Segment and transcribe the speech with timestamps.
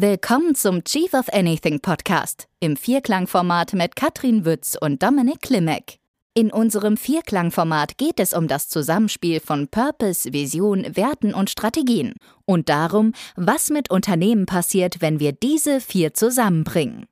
[0.00, 5.98] Willkommen zum Chief of Anything Podcast im Vierklangformat mit Katrin Wütz und Dominik Klimek.
[6.34, 12.14] In unserem Vierklangformat geht es um das Zusammenspiel von Purpose, Vision, Werten und Strategien
[12.44, 17.06] und darum, was mit Unternehmen passiert, wenn wir diese vier zusammenbringen.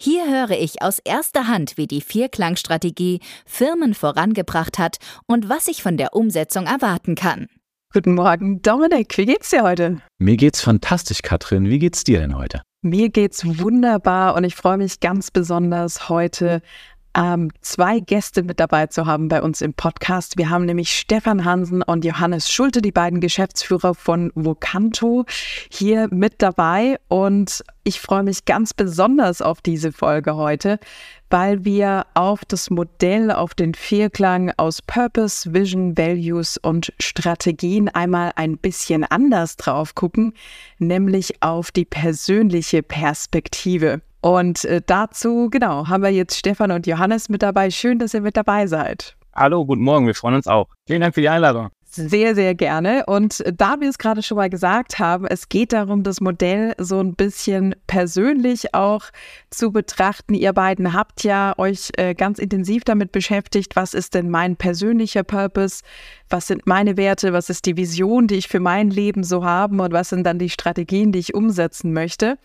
[0.00, 5.82] Hier höre ich aus erster Hand, wie die Vierklangstrategie Firmen vorangebracht hat und was ich
[5.82, 7.48] von der Umsetzung erwarten kann.
[7.94, 9.16] Guten Morgen, Dominik.
[9.16, 10.02] Wie geht's dir heute?
[10.18, 11.70] Mir geht's fantastisch, Katrin.
[11.70, 12.60] Wie geht's dir denn heute?
[12.82, 16.60] Mir geht's wunderbar und ich freue mich ganz besonders heute
[17.18, 20.38] ähm, zwei Gäste mit dabei zu haben bei uns im Podcast.
[20.38, 25.24] Wir haben nämlich Stefan Hansen und Johannes Schulte, die beiden Geschäftsführer von Vocanto,
[25.68, 27.00] hier mit dabei.
[27.08, 30.78] Und ich freue mich ganz besonders auf diese Folge heute,
[31.28, 38.30] weil wir auf das Modell, auf den Vierklang aus Purpose, Vision, Values und Strategien einmal
[38.36, 40.34] ein bisschen anders drauf gucken,
[40.78, 44.02] nämlich auf die persönliche Perspektive.
[44.20, 47.70] Und äh, dazu, genau, haben wir jetzt Stefan und Johannes mit dabei.
[47.70, 49.16] Schön, dass ihr mit dabei seid.
[49.34, 50.66] Hallo, guten Morgen, wir freuen uns auch.
[50.86, 51.68] Vielen Dank für die Einladung.
[51.90, 53.04] Sehr, sehr gerne.
[53.06, 57.00] Und da wir es gerade schon mal gesagt haben, es geht darum, das Modell so
[57.00, 59.04] ein bisschen persönlich auch
[59.50, 60.34] zu betrachten.
[60.34, 65.22] Ihr beiden habt ja euch äh, ganz intensiv damit beschäftigt, was ist denn mein persönlicher
[65.22, 65.82] Purpose?
[66.30, 67.32] Was sind meine Werte?
[67.32, 69.82] Was ist die Vision, die ich für mein Leben so habe?
[69.82, 72.38] Und was sind dann die Strategien, die ich umsetzen möchte?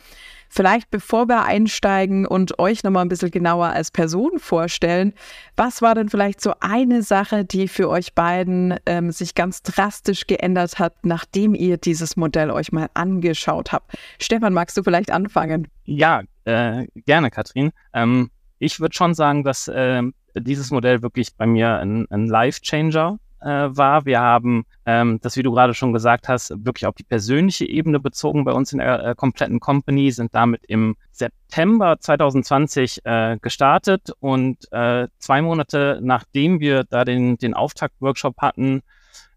[0.49, 5.13] Vielleicht bevor wir einsteigen und euch nochmal ein bisschen genauer als Person vorstellen,
[5.55, 10.27] was war denn vielleicht so eine Sache, die für euch beiden ähm, sich ganz drastisch
[10.27, 13.97] geändert hat, nachdem ihr dieses Modell euch mal angeschaut habt?
[14.19, 15.67] Stefan, magst du vielleicht anfangen?
[15.85, 17.71] Ja, äh, gerne, Katrin.
[17.93, 20.03] Ähm, ich würde schon sagen, dass äh,
[20.35, 24.05] dieses Modell wirklich bei mir ein, ein Life-Changer äh, war.
[24.05, 27.99] Wir haben ähm, das, wie du gerade schon gesagt hast, wirklich auf die persönliche Ebene
[27.99, 34.11] bezogen bei uns in der äh, kompletten Company, sind damit im September 2020 äh, gestartet
[34.19, 38.81] und äh, zwei Monate nachdem wir da den, den Auftakt-Workshop hatten,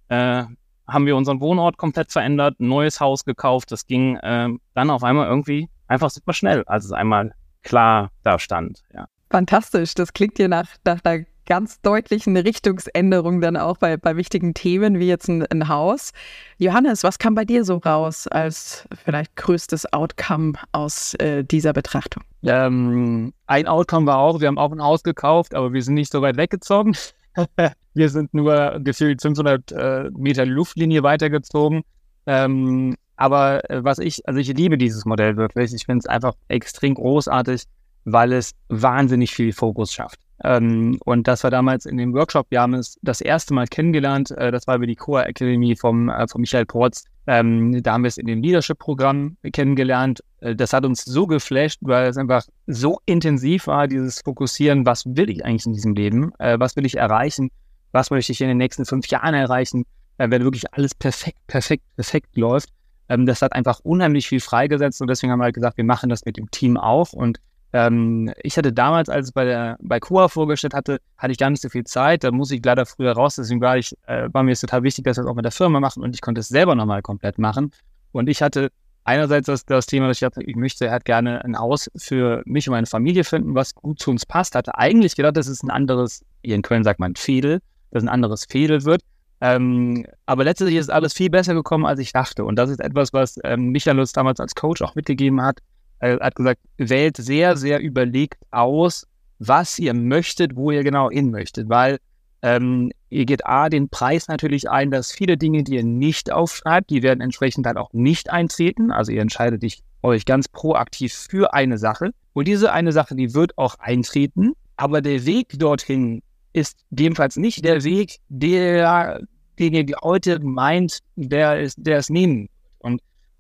[0.09, 0.45] äh,
[0.89, 3.72] haben wir unseren Wohnort komplett verändert, ein neues Haus gekauft.
[3.72, 8.39] Das ging äh, dann auf einmal irgendwie einfach super schnell, als es einmal klar da
[8.39, 8.83] stand.
[8.95, 9.06] Ja.
[9.31, 14.55] Fantastisch, das klingt dir nach, nach einer ganz deutlichen Richtungsänderung dann auch bei, bei wichtigen
[14.55, 16.12] Themen wie jetzt ein, ein Haus.
[16.59, 22.23] Johannes, was kam bei dir so raus als vielleicht größtes Outcome aus äh, dieser Betrachtung?
[22.43, 26.12] Ähm, ein Outcome war auch, wir haben auch ein Haus gekauft, aber wir sind nicht
[26.12, 26.97] so weit weggezogen.
[27.95, 31.83] wir sind nur gefühlt 500 äh, Meter Luftlinie weitergezogen.
[32.27, 35.73] Ähm, aber äh, was ich, also ich liebe dieses Modell wirklich.
[35.73, 37.65] Ich finde es einfach extrem großartig,
[38.05, 40.21] weil es wahnsinnig viel Fokus schafft.
[40.44, 44.30] Ähm, und das war damals in dem Workshop, wir haben es das erste Mal kennengelernt,
[44.32, 47.04] äh, das war über die Core Academy vom, äh, von Michael Porz.
[47.26, 50.22] Ähm, da haben wir es in dem Leadership-Programm kennengelernt.
[50.41, 55.04] Äh, das hat uns so geflasht, weil es einfach so intensiv war, dieses Fokussieren, was
[55.06, 57.50] will ich eigentlich in diesem Leben, äh, was will ich erreichen,
[57.92, 59.84] was möchte ich in den nächsten fünf Jahren erreichen,
[60.18, 62.68] äh, wenn wirklich alles perfekt, perfekt, perfekt läuft.
[63.08, 65.00] Ähm, das hat einfach unheimlich viel freigesetzt.
[65.00, 67.12] Und deswegen haben wir halt gesagt, wir machen das mit dem Team auch.
[67.12, 67.41] Und
[67.76, 71.50] ähm, ich hatte damals, als ich bei der bei Coa vorgestellt hatte, hatte ich gar
[71.50, 72.25] nicht so viel Zeit.
[72.25, 73.37] Da muss ich leider früher raus.
[73.37, 75.53] Deswegen war ich, äh, war mir es total wichtig, dass wir das auch mit der
[75.53, 77.72] Firma machen und ich konnte es selber nochmal komplett machen.
[78.12, 78.70] Und ich hatte
[79.04, 82.66] einerseits das, das Thema, dass ich hatte, ich möchte halt gerne ein Haus für mich
[82.66, 84.54] und meine Familie finden, was gut zu uns passt.
[84.54, 87.60] Hatte eigentlich gedacht, das ist ein anderes, hier in Köln sagt man Fädel,
[87.91, 89.03] dass ein anderes Fädel wird.
[89.42, 92.47] Ähm, aber letztendlich ist alles viel besser gekommen, als ich dachte.
[92.47, 95.59] Und das ist etwas, was ähm, Michael uns damals als Coach auch mitgegeben hat
[95.99, 99.07] er hat gesagt, wählt sehr, sehr überlegt aus,
[99.39, 101.99] was ihr möchtet, wo ihr genau hin möchtet, weil
[102.43, 106.91] ähm, ihr geht A, den Preis natürlich ein, dass viele Dinge, die ihr nicht aufschreibt,
[106.91, 108.91] die werden entsprechend dann auch nicht eintreten.
[108.91, 112.11] Also ihr entscheidet dich, euch ganz proaktiv für eine Sache.
[112.34, 114.53] Und diese eine Sache, die wird auch eintreten.
[114.77, 119.22] Aber der Weg dorthin ist jedenfalls nicht der Weg, der,
[119.59, 122.49] den ihr heute meint, der, ist, der es nehmen.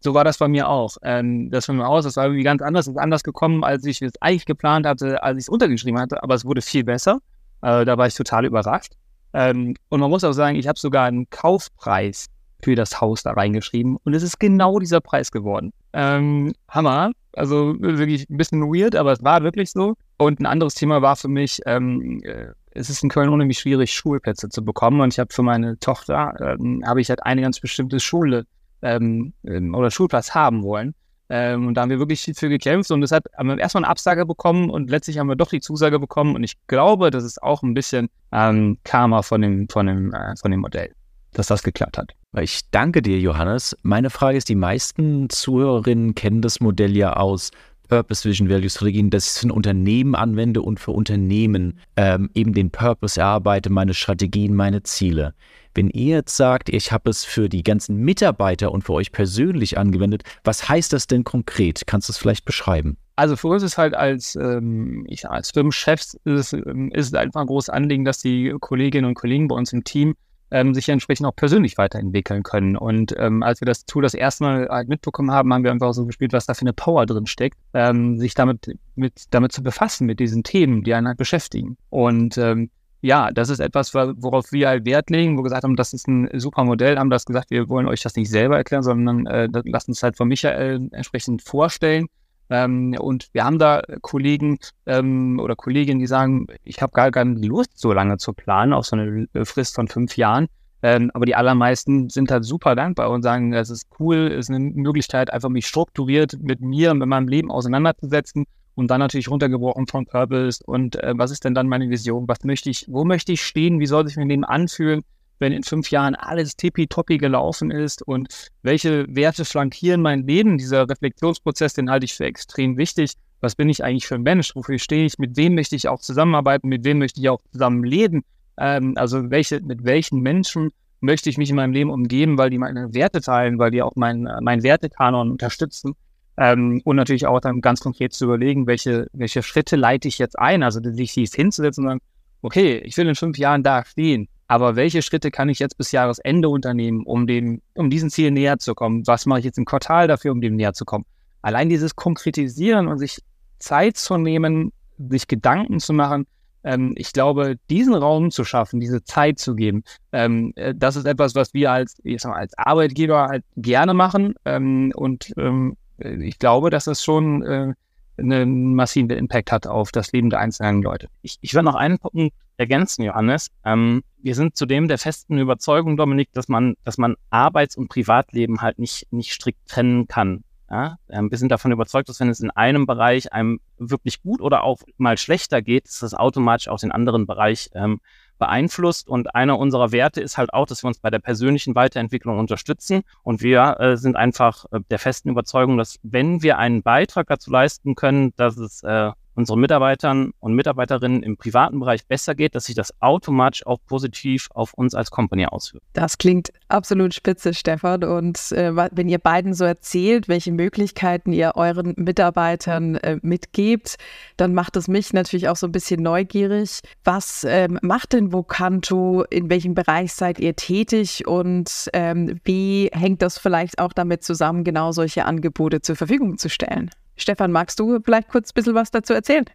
[0.00, 0.96] So war das bei mir auch.
[1.02, 4.02] Ähm, das von mir aus, das war irgendwie ganz anders, ist anders gekommen, als ich
[4.02, 7.20] es eigentlich geplant hatte, als ich es untergeschrieben hatte, aber es wurde viel besser.
[7.62, 8.92] Äh, da war ich total überrascht.
[9.32, 12.26] Ähm, und man muss auch sagen, ich habe sogar einen Kaufpreis
[12.62, 15.72] für das Haus da reingeschrieben und es ist genau dieser Preis geworden.
[15.92, 17.12] Ähm, Hammer.
[17.32, 19.94] Also wirklich ein bisschen weird, aber es war wirklich so.
[20.16, 23.92] Und ein anderes Thema war für mich, ähm, äh, es ist in Köln unheimlich schwierig,
[23.92, 25.00] Schulplätze zu bekommen.
[25.00, 28.46] Und ich habe für meine Tochter, ähm, habe ich halt eine ganz bestimmte Schule
[28.82, 30.94] ähm, ähm, oder Schulplatz haben wollen.
[31.28, 33.82] Ähm, und da haben wir wirklich viel für gekämpft und es hat haben wir erstmal
[33.82, 37.24] eine Absage bekommen und letztlich haben wir doch die Zusage bekommen und ich glaube, das
[37.24, 40.92] ist auch ein bisschen ähm, Karma von dem, von dem, äh, von dem Modell.
[41.32, 42.14] dass das geklappt hat.
[42.40, 43.76] Ich danke dir, Johannes.
[43.82, 47.50] Meine Frage ist, die meisten Zuhörerinnen kennen das Modell ja aus
[47.88, 52.30] Purpose Vision Value Strategien, dass ich es für ein Unternehmen anwende und für Unternehmen ähm,
[52.34, 55.34] eben den Purpose erarbeite, meine Strategien, meine Ziele.
[55.76, 59.76] Wenn ihr jetzt sagt, ich habe es für die ganzen Mitarbeiter und für euch persönlich
[59.76, 61.82] angewendet, was heißt das denn konkret?
[61.86, 62.96] Kannst du es vielleicht beschreiben?
[63.16, 67.42] Also für uns ist halt als, ähm, ich als Firmenchefs ist, ähm, ist es einfach
[67.42, 70.14] ein großes Anliegen, dass die Kolleginnen und Kollegen bei uns im Team
[70.50, 72.76] ähm, sich entsprechend auch persönlich weiterentwickeln können.
[72.76, 75.92] Und ähm, als wir das Tool das erste Mal halt mitbekommen haben, haben wir einfach
[75.92, 79.62] so gespielt, was da für eine Power drin steckt, ähm, sich damit, mit, damit zu
[79.62, 81.76] befassen, mit diesen Themen, die einen halt beschäftigen.
[81.90, 82.70] Und ähm,
[83.00, 86.08] ja, das ist etwas, worauf wir halt Wert legen, wo wir gesagt haben, das ist
[86.08, 89.48] ein super Modell, haben das gesagt, wir wollen euch das nicht selber erklären, sondern äh,
[89.64, 92.06] lasst uns halt von Michael entsprechend vorstellen.
[92.48, 97.34] Ähm, und wir haben da Kollegen ähm, oder Kolleginnen, die sagen, ich habe gar keine
[97.46, 100.46] Lust, so lange zu planen, auf so eine Frist von fünf Jahren.
[100.82, 104.50] Ähm, aber die allermeisten sind halt super dankbar und sagen, es ist cool, es ist
[104.50, 108.46] eine Möglichkeit, einfach mich strukturiert mit mir und mit meinem Leben auseinanderzusetzen
[108.76, 112.28] und dann natürlich runtergebrochen von Purpose und äh, was ist denn dann meine Vision?
[112.28, 113.80] Was möchte ich, wo möchte ich stehen?
[113.80, 115.02] Wie soll sich mein Leben anfühlen,
[115.38, 120.58] wenn in fünf Jahren alles tippitoppi gelaufen ist und welche Werte flankieren mein Leben?
[120.58, 123.14] Dieser Reflexionsprozess, den halte ich für extrem wichtig.
[123.40, 124.54] Was bin ich eigentlich für ein Mensch?
[124.54, 125.18] Wofür stehe ich?
[125.18, 126.68] Mit wem möchte ich auch zusammenarbeiten?
[126.68, 128.24] Mit wem möchte ich auch zusammenleben?
[128.58, 130.70] Ähm, also welche, mit welchen Menschen
[131.00, 133.92] möchte ich mich in meinem Leben umgeben, weil die meine Werte teilen, weil die auch
[133.96, 135.94] mein, mein Wertekanon unterstützen?
[136.38, 140.38] Ähm, und natürlich auch dann ganz konkret zu überlegen, welche, welche Schritte leite ich jetzt
[140.38, 142.00] ein, also sich dies hinzusetzen und sagen,
[142.42, 145.92] okay, ich will in fünf Jahren da stehen, aber welche Schritte kann ich jetzt bis
[145.92, 149.06] Jahresende unternehmen, um dem, um diesen Ziel näher zu kommen?
[149.06, 151.04] Was mache ich jetzt im Quartal dafür, um dem näher zu kommen?
[151.42, 153.18] Allein dieses Konkretisieren und sich
[153.58, 156.26] Zeit zu nehmen, sich Gedanken zu machen,
[156.64, 161.06] ähm, ich glaube, diesen Raum zu schaffen, diese Zeit zu geben, ähm, äh, das ist
[161.06, 165.72] etwas, was wir als, ich sag mal, als Arbeitgeber halt gerne machen ähm, und ähm,
[165.72, 167.74] äh, ich glaube, dass es schon äh,
[168.18, 171.08] einen massiven Impact hat auf das Leben der einzelnen Leute.
[171.22, 173.50] Ich, ich werde noch einen Punkt ergänzen, Johannes.
[173.64, 178.62] Ähm, wir sind zudem der festen Überzeugung, Dominik, dass man, dass man Arbeits- und Privatleben
[178.62, 180.44] halt nicht, nicht strikt trennen kann.
[180.70, 180.96] Ja?
[181.08, 184.64] Ähm, wir sind davon überzeugt, dass wenn es in einem Bereich einem wirklich gut oder
[184.64, 188.00] auch mal schlechter geht, dass das automatisch auch den anderen Bereich ähm,
[188.38, 189.08] beeinflusst.
[189.08, 193.02] Und einer unserer Werte ist halt auch, dass wir uns bei der persönlichen Weiterentwicklung unterstützen.
[193.22, 197.50] Und wir äh, sind einfach äh, der festen Überzeugung, dass wenn wir einen Beitrag dazu
[197.50, 202.64] leisten können, dass es äh, unseren Mitarbeitern und Mitarbeiterinnen im privaten Bereich besser geht, dass
[202.64, 205.86] sich das automatisch auch positiv auf uns als Company auswirkt.
[205.92, 208.04] Das klingt absolut spitze, Stefan.
[208.04, 213.96] Und äh, wenn ihr beiden so erzählt, welche Möglichkeiten ihr euren Mitarbeitern äh, mitgebt,
[214.36, 216.80] dann macht es mich natürlich auch so ein bisschen neugierig.
[217.04, 219.24] Was ähm, macht denn Vocanto?
[219.30, 221.26] In welchem Bereich seid ihr tätig?
[221.26, 226.48] Und ähm, wie hängt das vielleicht auch damit zusammen, genau solche Angebote zur Verfügung zu
[226.48, 226.90] stellen?
[227.16, 229.46] Stefan, magst du vielleicht kurz ein bisschen was dazu erzählen?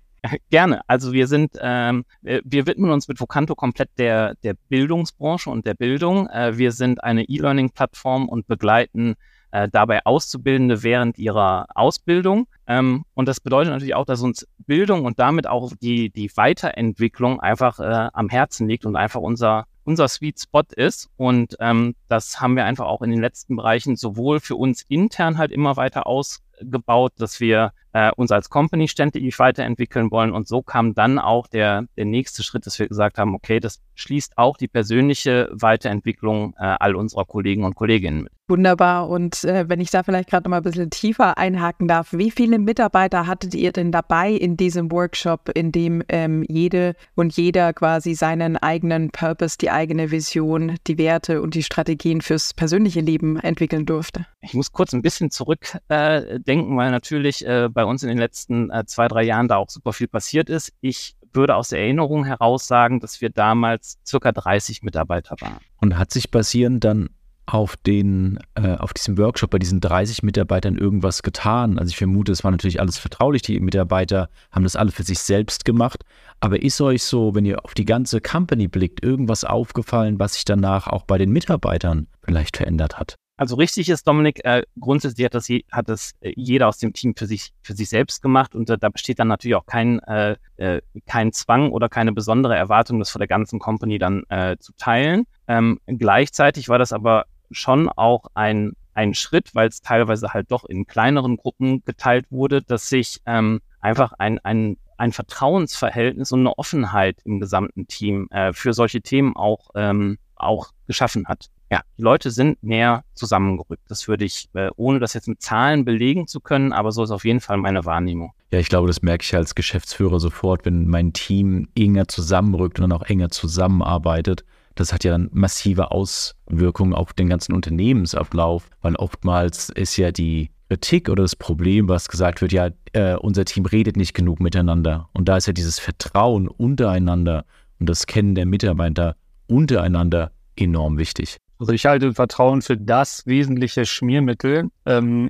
[0.49, 0.81] Gerne.
[0.87, 5.73] Also wir sind, ähm, wir widmen uns mit Vocanto komplett der, der Bildungsbranche und der
[5.73, 6.27] Bildung.
[6.27, 9.15] Äh, wir sind eine E-Learning-Plattform und begleiten
[9.51, 12.47] äh, dabei Auszubildende während ihrer Ausbildung.
[12.67, 17.39] Ähm, und das bedeutet natürlich auch, dass uns Bildung und damit auch die, die Weiterentwicklung
[17.39, 21.09] einfach äh, am Herzen liegt und einfach unser, unser Sweet Spot ist.
[21.17, 25.37] Und ähm, das haben wir einfach auch in den letzten Bereichen sowohl für uns intern
[25.37, 30.31] halt immer weiter aus gebaut, dass wir äh, uns als Company ständig weiterentwickeln wollen.
[30.31, 33.81] Und so kam dann auch der, der nächste Schritt, dass wir gesagt haben, okay, das
[33.95, 38.31] schließt auch die persönliche Weiterentwicklung äh, all unserer Kollegen und Kolleginnen mit.
[38.52, 39.07] Wunderbar.
[39.07, 42.31] Und äh, wenn ich da vielleicht gerade noch mal ein bisschen tiefer einhaken darf, wie
[42.31, 47.71] viele Mitarbeiter hattet ihr denn dabei in diesem Workshop, in dem ähm, jede und jeder
[47.71, 53.40] quasi seinen eigenen Purpose, die eigene Vision, die Werte und die Strategien fürs persönliche Leben
[53.40, 54.26] entwickeln durfte?
[54.42, 58.69] Ich muss kurz ein bisschen zurückdenken, äh, weil natürlich äh, bei uns in den letzten
[58.69, 60.71] äh, zwei, drei Jahren da auch super viel passiert ist.
[60.81, 65.57] Ich würde aus der Erinnerung heraus sagen, dass wir damals circa 30 Mitarbeiter waren.
[65.80, 67.09] Und hat sich basierend dann
[67.47, 71.80] auf den, äh, auf diesem Workshop bei diesen 30 Mitarbeitern irgendwas getan?
[71.80, 73.42] Also ich vermute, es war natürlich alles vertraulich.
[73.42, 76.04] Die Mitarbeiter haben das alle für sich selbst gemacht.
[76.40, 80.45] Aber ist euch so, wenn ihr auf die ganze Company blickt, irgendwas aufgefallen, was sich
[80.45, 83.16] danach auch bei den Mitarbeitern vielleicht verändert hat?
[83.42, 87.16] Also richtig ist, Dominik, äh, grundsätzlich hat das, hat das äh, jeder aus dem Team
[87.16, 90.36] für sich, für sich selbst gemacht und äh, da besteht dann natürlich auch kein, äh,
[90.57, 94.74] äh, kein Zwang oder keine besondere Erwartung, das vor der ganzen Company dann äh, zu
[94.74, 95.26] teilen.
[95.48, 100.64] Ähm, gleichzeitig war das aber schon auch ein, ein Schritt, weil es teilweise halt doch
[100.66, 106.60] in kleineren Gruppen geteilt wurde, dass sich ähm, einfach ein, ein, ein Vertrauensverhältnis und eine
[106.60, 111.50] Offenheit im gesamten Team äh, für solche Themen auch, ähm, auch geschaffen hat.
[111.71, 113.83] Ja, die Leute sind mehr zusammengerückt.
[113.87, 117.11] Das würde ich, äh, ohne das jetzt mit Zahlen belegen zu können, aber so ist
[117.11, 118.33] auf jeden Fall meine Wahrnehmung.
[118.51, 122.90] Ja, ich glaube, das merke ich als Geschäftsführer sofort, wenn mein Team enger zusammenrückt und
[122.90, 124.44] dann auch enger zusammenarbeitet.
[124.75, 131.07] Das hat ja massive Auswirkungen auf den ganzen Unternehmensablauf, weil oftmals ist ja die Kritik
[131.07, 135.09] oder das Problem, was gesagt wird, ja, äh, unser Team redet nicht genug miteinander.
[135.13, 137.45] Und da ist ja dieses Vertrauen untereinander
[137.80, 139.16] und das Kennen der Mitarbeiter
[139.47, 141.37] untereinander enorm wichtig.
[141.61, 145.30] Also ich halte Vertrauen für das wesentliche Schmiermittel, ähm,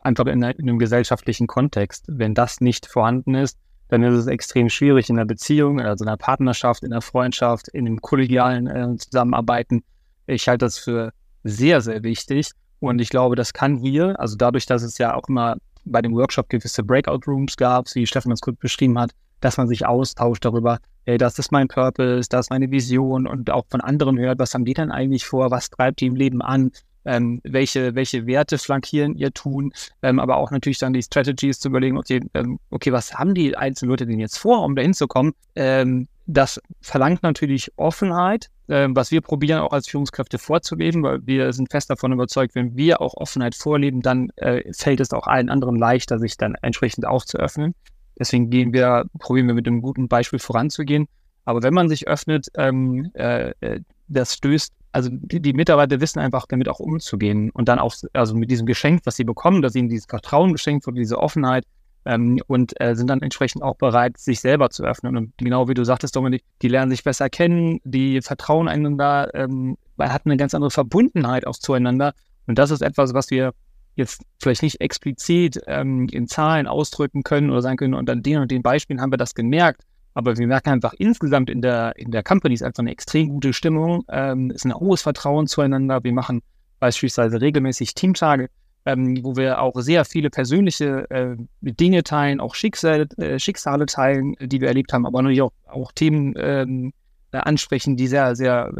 [0.00, 2.06] einfach in, in, einem gesellschaftlichen Kontext.
[2.08, 3.58] Wenn das nicht vorhanden ist,
[3.88, 7.68] dann ist es extrem schwierig in der Beziehung, also in der Partnerschaft, in der Freundschaft,
[7.68, 9.84] in dem kollegialen äh, Zusammenarbeiten.
[10.26, 11.12] Ich halte das für
[11.44, 12.52] sehr, sehr wichtig.
[12.80, 16.14] Und ich glaube, das kann hier, also dadurch, dass es ja auch immer bei dem
[16.14, 19.10] Workshop gewisse Breakout Rooms gab, wie Stefan das gut beschrieben hat,
[19.40, 23.50] dass man sich austauscht darüber, hey, das ist mein Purpose, das ist meine Vision und
[23.50, 26.42] auch von anderen hört, was haben die denn eigentlich vor, was treibt die im Leben
[26.42, 26.70] an,
[27.04, 31.68] ähm, welche, welche Werte flankieren ihr Tun, ähm, aber auch natürlich dann die Strategies zu
[31.68, 35.32] überlegen, okay, ähm, okay, was haben die einzelnen Leute denn jetzt vor, um da hinzukommen?
[35.54, 41.54] Ähm, das verlangt natürlich Offenheit, ähm, was wir probieren auch als Führungskräfte vorzuleben, weil wir
[41.54, 45.48] sind fest davon überzeugt, wenn wir auch Offenheit vorleben, dann äh, fällt es auch allen
[45.48, 47.74] anderen leichter, sich dann entsprechend aufzuöffnen.
[48.18, 51.06] Deswegen gehen wir, probieren wir mit einem guten Beispiel voranzugehen.
[51.44, 56.18] Aber wenn man sich öffnet, ähm, äh, äh, das stößt, also die, die, Mitarbeiter wissen
[56.18, 59.74] einfach damit auch umzugehen und dann auch, also mit diesem Geschenk, was sie bekommen, dass
[59.74, 61.64] ihnen dieses Vertrauen geschenkt wird, diese Offenheit
[62.04, 65.16] ähm, und äh, sind dann entsprechend auch bereit, sich selber zu öffnen.
[65.16, 69.76] Und genau wie du sagtest, Dominik, die lernen sich besser kennen, die vertrauen einander, ähm,
[69.98, 72.14] hat eine ganz andere Verbundenheit auch zueinander.
[72.46, 73.52] Und das ist etwas, was wir
[73.98, 78.38] jetzt vielleicht nicht explizit ähm, in Zahlen ausdrücken können oder sagen können, und an den
[78.38, 79.82] und den Beispielen haben wir das gemerkt.
[80.14, 83.52] Aber wir merken einfach insgesamt in der, in der Company ist einfach eine extrem gute
[83.52, 86.02] Stimmung, ähm, ist ein hohes Vertrauen zueinander.
[86.02, 86.42] Wir machen
[86.80, 88.48] beispielsweise regelmäßig Teamtage,
[88.84, 94.34] ähm, wo wir auch sehr viele persönliche äh, Dinge teilen, auch Schicksale, äh, Schicksale teilen,
[94.40, 96.92] die wir erlebt haben, aber natürlich auch, auch Themen ähm,
[97.30, 98.72] äh, ansprechen, die sehr, sehr,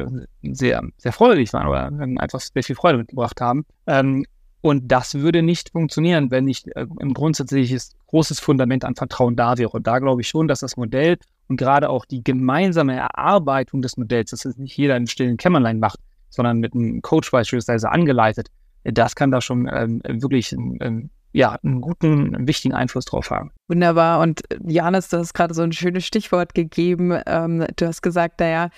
[0.43, 3.67] sehr, sehr freudig waren oder ähm, einfach sehr viel Freude mitgebracht haben.
[3.87, 4.25] Ähm,
[4.61, 9.59] und das würde nicht funktionieren, wenn nicht äh, ein grundsätzliches großes Fundament an Vertrauen da
[9.59, 9.71] wäre.
[9.71, 13.97] Und da glaube ich schon, dass das Modell und gerade auch die gemeinsame Erarbeitung des
[13.97, 16.01] Modells, dass es nicht jeder im stillen Kämmerlein macht,
[16.31, 18.49] sondern mit einem Coach beispielsweise angeleitet,
[18.85, 23.53] das kann da schon ähm, wirklich ähm, ja, einen guten, einen wichtigen Einfluss drauf haben.
[23.69, 24.21] Wunderbar.
[24.21, 27.19] Und äh, Janis, du hast gerade so ein schönes Stichwort gegeben.
[27.27, 28.71] Ähm, du hast gesagt, naja,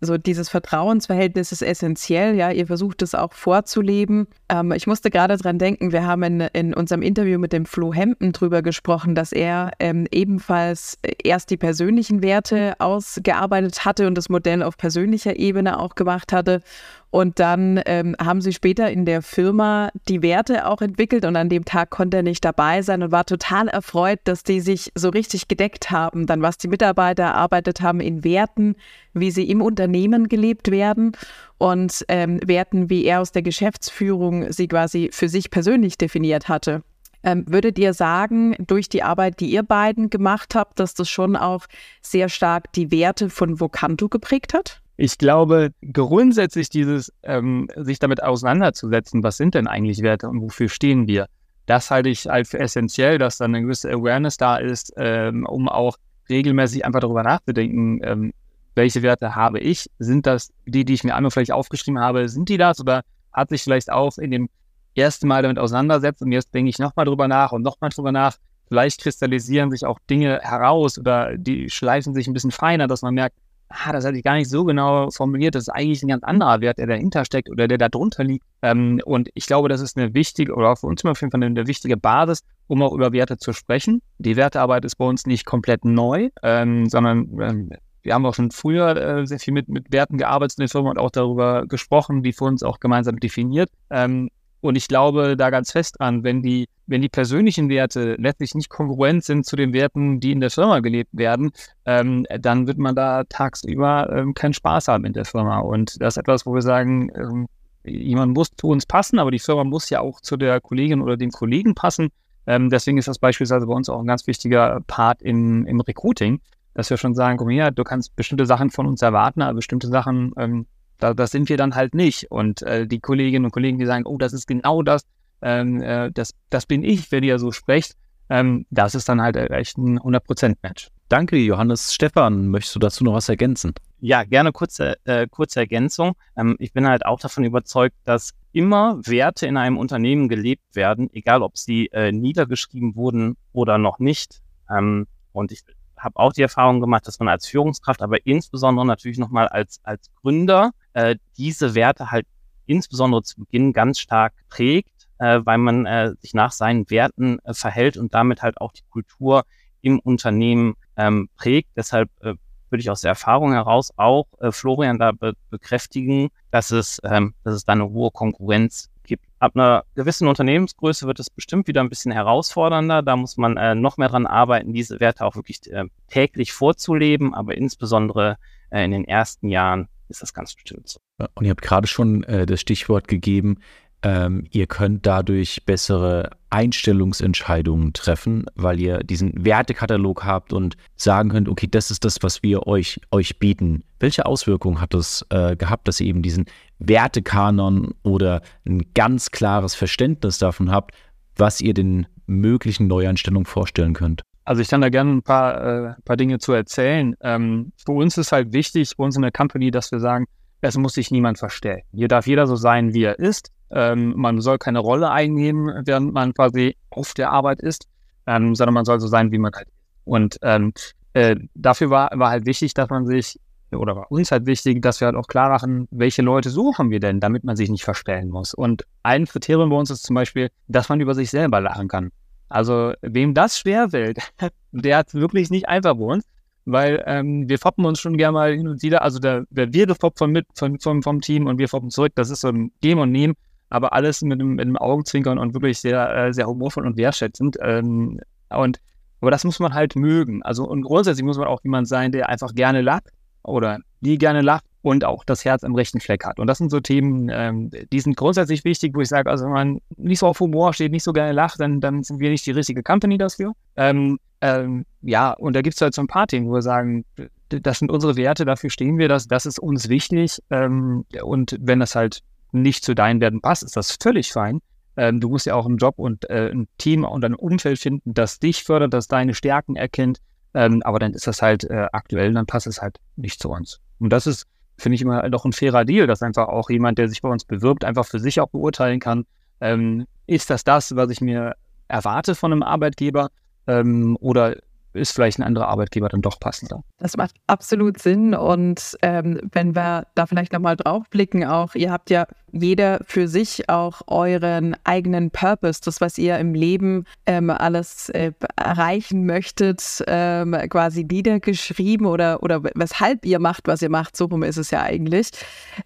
[0.00, 2.50] so dieses Vertrauensverhältnis ist essentiell, ja.
[2.50, 4.28] Ihr versucht es auch vorzuleben.
[4.48, 7.92] Ähm, ich musste gerade dran denken, wir haben in, in unserem Interview mit dem Flo
[7.92, 14.28] Hempen drüber gesprochen, dass er ähm, ebenfalls erst die persönlichen Werte ausgearbeitet hatte und das
[14.28, 16.62] Modell auf persönlicher Ebene auch gemacht hatte
[17.10, 21.48] und dann ähm, haben sie später in der Firma die Werte auch entwickelt und an
[21.48, 25.08] dem Tag konnte er nicht dabei sein und war total erfreut, dass die sich so
[25.08, 28.76] richtig gedeckt haben, dann was die Mitarbeiter erarbeitet haben in Werten,
[29.14, 31.12] wie sie im Unternehmen gelebt werden
[31.56, 36.82] und ähm, Werten, wie er aus der Geschäftsführung sie quasi für sich persönlich definiert hatte.
[37.24, 41.36] Ähm, würdet ihr sagen, durch die Arbeit, die ihr beiden gemacht habt, dass das schon
[41.36, 41.66] auch
[42.00, 44.82] sehr stark die Werte von Vocanto geprägt hat?
[45.00, 50.68] Ich glaube, grundsätzlich dieses, ähm, sich damit auseinanderzusetzen, was sind denn eigentlich Werte und wofür
[50.68, 51.28] stehen wir,
[51.66, 55.68] das halte ich halt für essentiell, dass da eine gewisse Awareness da ist, ähm, um
[55.68, 55.96] auch
[56.28, 58.32] regelmäßig einfach darüber nachzudenken, ähm,
[58.74, 59.88] welche Werte habe ich?
[60.00, 62.80] Sind das die, die ich mir einmal vielleicht aufgeschrieben habe, sind die das?
[62.80, 63.02] Oder
[63.32, 64.48] hat sich vielleicht auch in dem
[64.96, 68.36] ersten Mal damit auseinandersetzt und jetzt denke ich nochmal drüber nach und nochmal drüber nach.
[68.66, 73.14] Vielleicht kristallisieren sich auch Dinge heraus oder die schleifen sich ein bisschen feiner, dass man
[73.14, 73.36] merkt,
[73.68, 76.60] ah, das hatte ich gar nicht so genau formuliert, das ist eigentlich ein ganz anderer
[76.60, 78.44] Wert, der dahinter steckt oder der da drunter liegt.
[78.62, 81.66] Ähm, und ich glaube, das ist eine wichtige, oder für uns auf jeden Fall eine,
[81.66, 84.02] wichtige Basis, um auch über Werte zu sprechen.
[84.18, 87.70] Die Wertearbeit ist bei uns nicht komplett neu, ähm, sondern ähm,
[88.02, 90.90] wir haben auch schon früher äh, sehr viel mit, mit Werten gearbeitet in der Firma
[90.90, 93.70] und auch darüber gesprochen, die für uns auch gemeinsam definiert.
[93.90, 98.54] Ähm, und ich glaube da ganz fest dran, wenn die, wenn die persönlichen Werte letztlich
[98.54, 101.52] nicht kongruent sind zu den Werten, die in der Firma gelebt werden,
[101.84, 105.60] ähm, dann wird man da tagsüber ähm, keinen Spaß haben in der Firma.
[105.60, 107.46] Und das ist etwas, wo wir sagen, ähm,
[107.84, 111.16] jemand muss zu uns passen, aber die Firma muss ja auch zu der Kollegin oder
[111.16, 112.08] dem Kollegen passen.
[112.46, 116.40] Ähm, deswegen ist das beispielsweise bei uns auch ein ganz wichtiger Part im, im Recruiting,
[116.74, 119.88] dass wir schon sagen, komm her, du kannst bestimmte Sachen von uns erwarten, aber bestimmte
[119.88, 120.66] Sachen ähm,
[120.98, 122.30] da, das sind wir dann halt nicht.
[122.30, 125.02] Und äh, die Kolleginnen und Kollegen, die sagen, oh, das ist genau das,
[125.42, 127.94] ähm, äh, das, das bin ich, wenn ihr so sprecht,
[128.30, 130.88] ähm, das ist dann halt echt ein 100%-Match.
[131.08, 131.94] Danke, Johannes.
[131.94, 133.72] Stefan, möchtest du dazu noch was ergänzen?
[134.00, 136.12] Ja, gerne kurze, äh, kurze Ergänzung.
[136.36, 141.08] Ähm, ich bin halt auch davon überzeugt, dass immer Werte in einem Unternehmen gelebt werden,
[141.12, 144.40] egal ob sie äh, niedergeschrieben wurden oder noch nicht.
[144.70, 145.62] Ähm, und ich
[145.98, 150.10] habe auch die Erfahrung gemacht, dass man als Führungskraft, aber insbesondere natürlich nochmal als, als
[150.20, 152.26] Gründer, äh, diese Werte halt
[152.66, 157.54] insbesondere zu Beginn ganz stark prägt, äh, weil man äh, sich nach seinen Werten äh,
[157.54, 159.44] verhält und damit halt auch die Kultur
[159.80, 161.70] im Unternehmen ähm, prägt.
[161.76, 162.34] Deshalb äh,
[162.70, 167.34] würde ich aus der Erfahrung heraus auch äh, Florian da be bekräftigen, dass es, ähm,
[167.44, 169.24] dass es da eine hohe Konkurrenz gibt.
[169.40, 173.02] Ab einer gewissen Unternehmensgröße wird es bestimmt wieder ein bisschen herausfordernder.
[173.02, 177.34] Da muss man äh, noch mehr dran arbeiten, diese Werte auch wirklich äh, täglich vorzuleben,
[177.34, 178.36] aber insbesondere
[178.70, 180.98] äh, in den ersten Jahren ist das ganz bestimmt so.
[181.34, 183.58] Und ihr habt gerade schon äh, das Stichwort gegeben,
[184.02, 191.48] ähm, ihr könnt dadurch bessere Einstellungsentscheidungen treffen, weil ihr diesen Wertekatalog habt und sagen könnt,
[191.48, 193.82] okay, das ist das, was wir euch, euch bieten.
[194.00, 196.46] Welche Auswirkungen hat das äh, gehabt, dass ihr eben diesen
[196.78, 200.94] Wertekanon oder ein ganz klares Verständnis davon habt,
[201.36, 204.22] was ihr den möglichen Neueinstellungen vorstellen könnt?
[204.44, 207.14] Also ich kann da gerne ein paar, äh, paar Dinge zu erzählen.
[207.20, 210.26] Ähm, für uns ist halt wichtig, für uns in der Company, dass wir sagen,
[210.60, 211.82] es muss sich niemand verstellen.
[211.92, 213.50] Hier darf jeder so sein, wie er ist.
[213.70, 217.86] Ähm, man soll keine Rolle einnehmen, während man quasi auf der Arbeit ist,
[218.26, 219.74] ähm, sondern man soll so sein, wie man halt ist.
[220.04, 220.72] Und ähm,
[221.12, 223.38] äh, dafür war, war halt wichtig, dass man sich,
[223.70, 227.00] oder war uns halt wichtig, dass wir halt auch klar machen, welche Leute suchen wir
[227.00, 228.54] denn, damit man sich nicht verstellen muss.
[228.54, 232.10] Und ein Kriterium bei uns ist zum Beispiel, dass man über sich selber lachen kann.
[232.48, 234.18] Also wem das schwerfällt,
[234.72, 236.24] der hat wirklich nicht einfach bei uns
[236.70, 239.02] weil ähm, wir foppen uns schon gerne mal hin und wieder.
[239.02, 242.12] Also der wir foppt von mit von, vom, vom Team und wir foppen zurück.
[242.14, 243.34] Das ist so ein Geben und Nehmen,
[243.70, 247.56] aber alles mit einem, mit einem Augenzwinkern und wirklich sehr, äh, sehr humorvoll und wertschätzend.
[247.60, 248.20] Ähm,
[248.50, 248.80] und
[249.20, 250.42] aber das muss man halt mögen.
[250.42, 253.08] Also und grundsätzlich muss man auch jemand sein, der einfach gerne lacht
[253.42, 256.38] oder die gerne lacht und auch das Herz am rechten Fleck hat.
[256.38, 259.52] Und das sind so Themen, ähm, die sind grundsätzlich wichtig, wo ich sage, also wenn
[259.52, 262.46] man nicht so auf Humor steht, nicht so gerne lacht, dann, dann sind wir nicht
[262.46, 263.52] die richtige Company dafür.
[263.76, 267.04] Ähm, ähm, ja, und da gibt es halt so ein paar Themen, wo wir sagen,
[267.48, 270.40] das sind unsere Werte, dafür stehen wir, das, das ist uns wichtig.
[270.50, 272.20] Ähm, und wenn das halt
[272.52, 274.60] nicht zu deinen Werten passt, ist das völlig fein.
[274.96, 278.14] Ähm, du musst ja auch einen Job und äh, ein Team und ein Umfeld finden,
[278.14, 280.18] das dich fördert, das deine Stärken erkennt.
[280.54, 283.80] Ähm, aber dann ist das halt äh, aktuell, dann passt es halt nicht zu uns.
[284.00, 287.08] Und das ist, finde ich immer doch ein fairer Deal, dass einfach auch jemand, der
[287.08, 289.24] sich bei uns bewirbt, einfach für sich auch beurteilen kann,
[289.60, 291.54] ähm, ist das das, was ich mir
[291.88, 293.30] erwarte von einem Arbeitgeber?
[293.66, 294.56] Ähm, oder
[294.92, 296.82] ist vielleicht ein anderer Arbeitgeber dann doch passender.
[296.98, 298.34] Das macht absolut Sinn.
[298.34, 303.28] Und ähm, wenn wir da vielleicht nochmal drauf blicken, auch, ihr habt ja jeder für
[303.28, 310.02] sich auch euren eigenen Purpose, das, was ihr im Leben ähm, alles äh, erreichen möchtet,
[310.06, 314.16] ähm, quasi niedergeschrieben oder, oder weshalb ihr macht, was ihr macht.
[314.16, 315.30] So rum ist es ja eigentlich.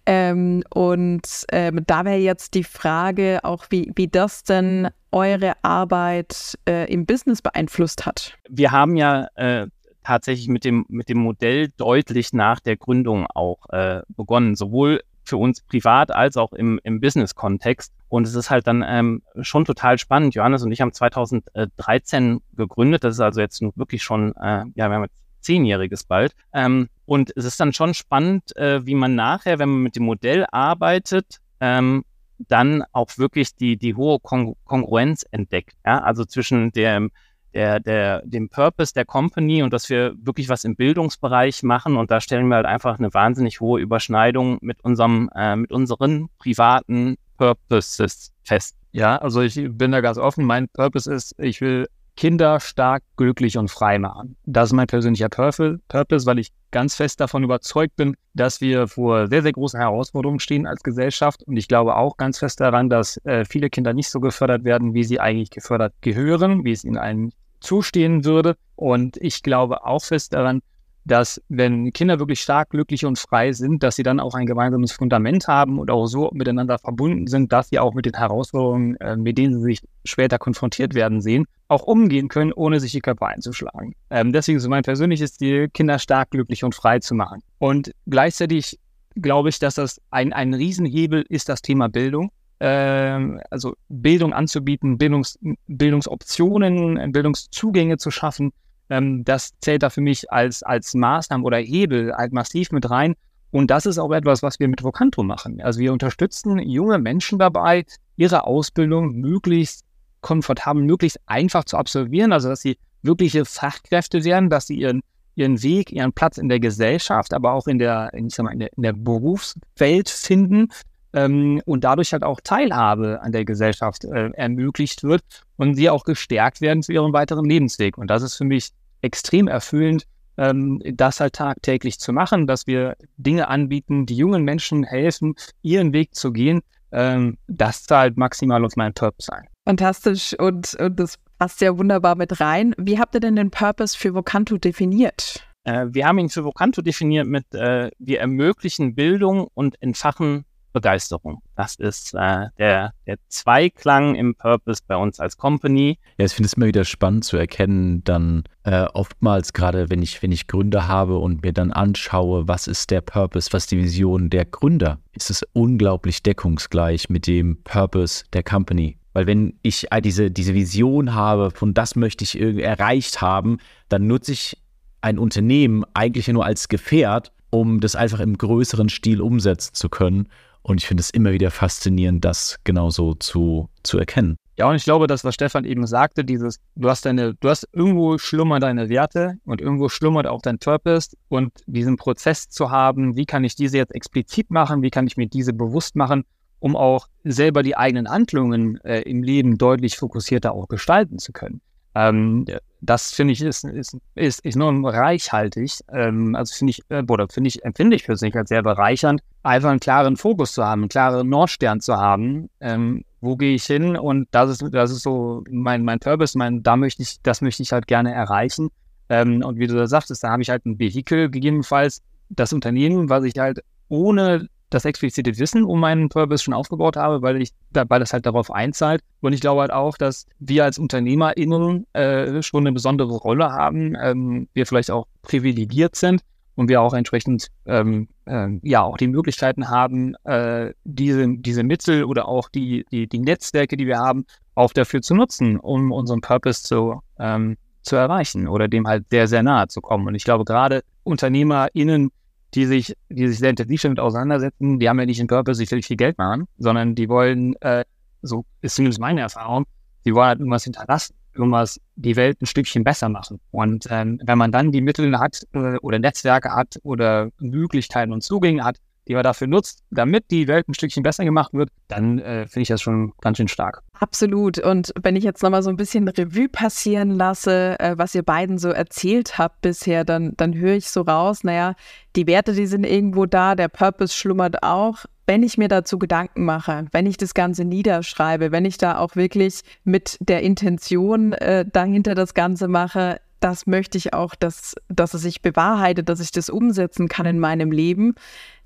[0.05, 6.57] Ähm, und ähm, da wäre jetzt die Frage auch, wie, wie das denn eure Arbeit
[6.67, 8.37] äh, im Business beeinflusst hat?
[8.49, 9.67] Wir haben ja äh,
[10.03, 15.37] tatsächlich mit dem, mit dem Modell deutlich nach der Gründung auch äh, begonnen, sowohl für
[15.37, 17.93] uns privat als auch im, im Business-Kontext.
[18.09, 20.35] Und es ist halt dann ähm, schon total spannend.
[20.35, 23.03] Johannes und ich haben 2013 gegründet.
[23.03, 26.33] Das ist also jetzt wirklich schon, äh, ja, wir haben jetzt zehnjähriges bald.
[26.53, 30.03] Ähm, und es ist dann schon spannend, äh, wie man nachher, wenn man mit dem
[30.03, 32.03] Modell arbeitet, ähm,
[32.47, 35.75] dann auch wirklich die, die hohe Kon Kongruenz entdeckt.
[35.85, 35.99] Ja?
[35.99, 37.11] Also zwischen dem,
[37.53, 41.97] der, der, dem Purpose der Company und dass wir wirklich was im Bildungsbereich machen.
[41.97, 46.29] Und da stellen wir halt einfach eine wahnsinnig hohe Überschneidung mit unserem, äh, mit unseren
[46.39, 48.75] privaten Purposes fest.
[48.91, 50.45] Ja, also ich bin da ganz offen.
[50.45, 54.35] Mein Purpose ist, ich will Kinder stark, glücklich und frei machen.
[54.45, 59.27] Das ist mein persönlicher Purpose, weil ich ganz fest davon überzeugt bin, dass wir vor
[59.27, 61.43] sehr, sehr großen Herausforderungen stehen als Gesellschaft.
[61.43, 64.93] Und ich glaube auch ganz fest daran, dass äh, viele Kinder nicht so gefördert werden,
[64.93, 68.57] wie sie eigentlich gefördert gehören, wie es ihnen eigentlich zustehen würde.
[68.75, 70.61] Und ich glaube auch fest daran,
[71.05, 74.91] dass wenn Kinder wirklich stark, glücklich und frei sind, dass sie dann auch ein gemeinsames
[74.91, 79.15] Fundament haben und auch so miteinander verbunden sind, dass sie auch mit den Herausforderungen, äh,
[79.15, 83.27] mit denen sie sich später konfrontiert werden sehen, auch umgehen können, ohne sich die Köpfe
[83.27, 83.93] einzuschlagen.
[84.09, 87.41] Ähm, deswegen ist mein persönliches Ziel, Kinder stark, glücklich und frei zu machen.
[87.59, 88.79] Und gleichzeitig
[89.15, 92.31] glaube ich, dass das ein, ein Riesenhebel ist, das Thema Bildung.
[92.59, 95.37] Ähm, also Bildung anzubieten, Bildungs,
[95.67, 98.53] Bildungsoptionen, Bildungszugänge zu schaffen,
[98.89, 103.15] ähm, das zählt da für mich als, als Maßnahme oder Hebel halt massiv mit rein.
[103.51, 105.61] Und das ist auch etwas, was wir mit Vocanto machen.
[105.61, 109.85] Also wir unterstützen junge Menschen dabei, ihre Ausbildung möglichst
[110.21, 115.01] komfortabel, möglichst einfach zu absolvieren, also dass sie wirkliche Fachkräfte werden, dass sie ihren
[115.35, 118.59] ihren Weg, ihren Platz in der Gesellschaft, aber auch in der, ich sag mal, in
[118.59, 120.69] der, in der Berufswelt finden
[121.13, 125.23] ähm, und dadurch halt auch Teilhabe an der Gesellschaft äh, ermöglicht wird
[125.57, 127.97] und sie auch gestärkt werden für ihren weiteren Lebensweg.
[127.97, 128.71] Und das ist für mich
[129.01, 130.05] extrem erfüllend,
[130.37, 135.93] ähm, das halt tagtäglich zu machen, dass wir Dinge anbieten, die jungen Menschen helfen, ihren
[135.93, 136.61] Weg zu gehen.
[136.91, 139.47] Ähm, das zahlt maximal auf meinen Purpose ein.
[139.65, 142.73] Fantastisch und, und das passt ja wunderbar mit rein.
[142.77, 145.45] Wie habt ihr denn den Purpose für Vocanto definiert?
[145.63, 151.41] Äh, wir haben ihn für Vocanto definiert mit, äh, wir ermöglichen Bildung und entfachen Begeisterung.
[151.55, 155.99] Das ist äh, der, der Zweiklang im Purpose bei uns als Company.
[156.17, 160.21] Ja, ich finde es immer wieder spannend zu erkennen, dann äh, oftmals gerade, wenn ich,
[160.21, 164.29] wenn ich Gründer habe und mir dann anschaue, was ist der Purpose, was die Vision
[164.29, 168.97] der Gründer, ist es unglaublich deckungsgleich mit dem Purpose der Company.
[169.13, 174.31] Weil wenn ich diese, diese Vision habe, von das möchte ich erreicht haben, dann nutze
[174.31, 174.57] ich
[175.01, 180.27] ein Unternehmen eigentlich nur als Gefährt, um das einfach im größeren Stil umsetzen zu können.
[180.63, 184.37] Und ich finde es immer wieder faszinierend, das genauso zu, zu erkennen.
[184.57, 187.67] Ja, und ich glaube, das, was Stefan eben sagte, dieses, du hast deine, du hast
[187.73, 193.17] irgendwo schlummern deine Werte und irgendwo schlummert auch dein Purpose und diesen Prozess zu haben,
[193.17, 196.23] wie kann ich diese jetzt explizit machen, wie kann ich mir diese bewusst machen,
[196.59, 201.61] um auch selber die eigenen Handlungen äh, im Leben deutlich fokussierter auch gestalten zu können.
[201.95, 202.45] Ähm,
[202.81, 205.79] das finde ich ist, ist, ist enorm reichhaltig.
[205.91, 209.21] Ähm, also finde ich, äh, oder finde ich, empfinde ich für sich als sehr bereichernd,
[209.43, 212.49] einfach einen klaren Fokus zu haben, einen klaren Nordstern zu haben.
[212.59, 213.95] Ähm, wo gehe ich hin?
[213.95, 217.63] Und das ist, das ist so mein, mein Purpose, mein, da möchte ich, das möchte
[217.63, 218.69] ich halt gerne erreichen.
[219.09, 223.09] Ähm, und wie du da sagtest, da habe ich halt ein Vehikel, gegebenenfalls das Unternehmen,
[223.09, 227.51] was ich halt ohne das explizite Wissen um meinen Purpose schon aufgebaut habe, weil ich,
[227.71, 229.01] weil das halt darauf einzahlt.
[229.21, 233.95] Und ich glaube halt auch, dass wir als UnternehmerInnen äh, schon eine besondere Rolle haben,
[234.01, 236.21] ähm, wir vielleicht auch privilegiert sind
[236.55, 242.03] und wir auch entsprechend ähm, äh, ja auch die Möglichkeiten haben, äh, diese, diese Mittel
[242.03, 246.21] oder auch die, die, die Netzwerke, die wir haben, auch dafür zu nutzen, um unseren
[246.21, 250.07] Purpose zu, ähm, zu erreichen oder dem halt sehr, sehr nahe zu kommen.
[250.07, 252.11] Und ich glaube, gerade UnternehmerInnen,
[252.55, 255.71] die sich, die sich sehr intensiv damit auseinandersetzen, die haben ja nicht den Purpose, sich
[255.71, 257.83] wirklich viel Geld machen, sondern die wollen, äh,
[258.21, 259.65] so ist zumindest meine Erfahrung,
[260.05, 263.39] die wollen halt irgendwas hinterlassen, irgendwas die Welt ein Stückchen besser machen.
[263.51, 268.23] Und ähm, wenn man dann die Mittel hat äh, oder Netzwerke hat oder Möglichkeiten und
[268.23, 272.19] Zugänge hat, die man dafür nutzt, damit die Welt ein Stückchen besser gemacht wird, dann
[272.19, 273.81] äh, finde ich das schon ganz schön stark.
[273.99, 274.59] Absolut.
[274.59, 278.57] Und wenn ich jetzt nochmal so ein bisschen Revue passieren lasse, äh, was ihr beiden
[278.57, 281.75] so erzählt habt bisher, dann, dann höre ich so raus, naja,
[282.15, 285.05] die Werte, die sind irgendwo da, der Purpose schlummert auch.
[285.25, 289.15] Wenn ich mir dazu Gedanken mache, wenn ich das Ganze niederschreibe, wenn ich da auch
[289.15, 295.13] wirklich mit der Intention äh, dahinter das Ganze mache, das möchte ich auch, dass, dass
[295.13, 298.15] es sich bewahrheitet, dass ich das umsetzen kann in meinem Leben,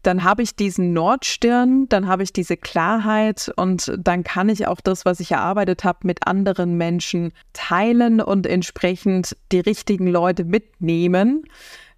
[0.04, 4.80] dann habe ich diesen Nordstirn, dann habe ich diese Klarheit und dann kann ich auch
[4.80, 11.44] das, was ich erarbeitet habe, mit anderen Menschen teilen und entsprechend die richtigen Leute mitnehmen.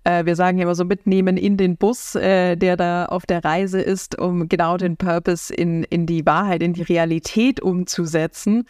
[0.05, 3.43] Äh, wir sagen ja immer so mitnehmen in den Bus, äh, der da auf der
[3.43, 8.65] Reise ist, um genau den Purpose in, in die Wahrheit, in die Realität umzusetzen.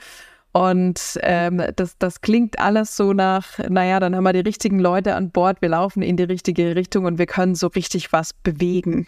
[0.51, 5.15] Und ähm, das, das klingt alles so nach, naja, dann haben wir die richtigen Leute
[5.15, 9.07] an Bord, wir laufen in die richtige Richtung und wir können so richtig was bewegen.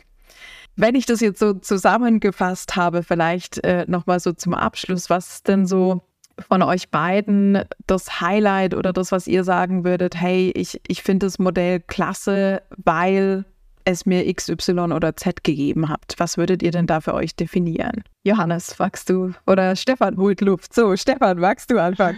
[0.76, 5.48] Wenn ich das jetzt so zusammengefasst habe, vielleicht äh, nochmal so zum Abschluss, was ist
[5.48, 6.02] denn so
[6.48, 11.26] von euch beiden das Highlight oder das, was ihr sagen würdet, hey, ich, ich finde
[11.26, 13.46] das Modell klasse, weil
[13.86, 16.16] es mir XY oder Z gegeben habt.
[16.18, 18.04] Was würdet ihr denn da für euch definieren?
[18.24, 19.34] Johannes, magst du?
[19.48, 20.74] Oder Stefan holt Luft.
[20.74, 22.18] So, Stefan, magst du anfangen?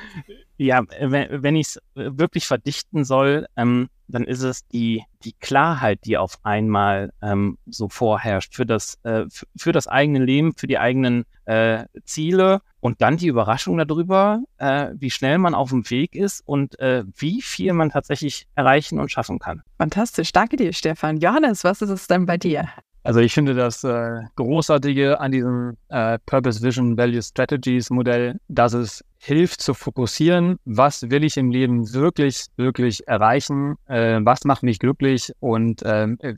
[0.58, 6.18] Ja, wenn, ich es wirklich verdichten soll, ähm, dann ist es die, die Klarheit, die
[6.18, 11.26] auf einmal ähm, so vorherrscht für das, äh, für das eigene Leben, für die eigenen
[11.46, 16.42] äh, Ziele und dann die Überraschung darüber, äh, wie schnell man auf dem Weg ist
[16.46, 19.64] und äh, wie viel man tatsächlich erreichen und schaffen kann.
[19.78, 21.18] Fantastisch, danke dir, Stefan.
[21.18, 22.70] Johannes, was ist es denn bei dir?
[23.04, 28.74] Also ich finde das äh, Großartige an diesem äh, Purpose Vision Value Strategies Modell, dass
[28.74, 34.64] es hilft zu fokussieren, was will ich im Leben wirklich, wirklich erreichen, äh, was macht
[34.64, 36.36] mich glücklich und ähm, äh,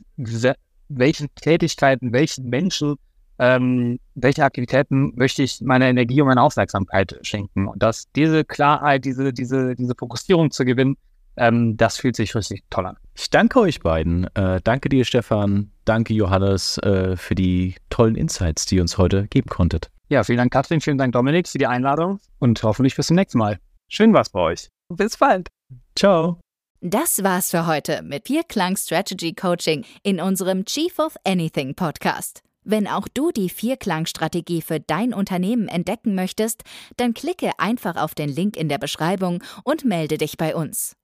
[0.88, 2.96] welchen Tätigkeiten, welchen Menschen,
[3.38, 7.68] ähm, welche Aktivitäten möchte ich meiner Energie und meiner Aufmerksamkeit schenken.
[7.68, 10.96] Und dass diese Klarheit, diese, diese, diese Fokussierung zu gewinnen,
[11.36, 12.96] ähm, das fühlt sich richtig toll an.
[13.14, 14.24] Ich danke euch beiden.
[14.34, 15.70] Äh, danke dir, Stefan.
[15.84, 19.90] Danke, Johannes, äh, für die tollen Insights, die ihr uns heute geben konntet.
[20.08, 20.80] Ja, vielen Dank, Katrin.
[20.80, 23.58] Vielen Dank, Dominik, für die Einladung und hoffentlich bis zum nächsten Mal.
[23.88, 24.68] Schön war's bei euch.
[24.88, 25.48] Bis bald.
[25.96, 26.40] Ciao.
[26.80, 32.42] Das war's für heute mit Vierklang Strategy Coaching in unserem Chief of Anything Podcast.
[32.68, 36.64] Wenn auch du die Vierklang-Strategie für dein Unternehmen entdecken möchtest,
[36.96, 40.96] dann klicke einfach auf den Link in der Beschreibung und melde dich bei uns.